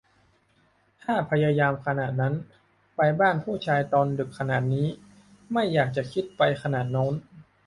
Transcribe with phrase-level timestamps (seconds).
[1.03, 2.33] ถ้าพยายามขนาดนั้น
[2.95, 4.87] ไปบ้านผู้ชายตอนดึกขนาดนี้
[5.53, 7.13] ไม่อยากจะคิดไปขนาดโน้น